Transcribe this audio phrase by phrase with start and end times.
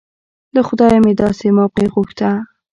[0.55, 2.29] له خدايه مې داسې موقع غوښته.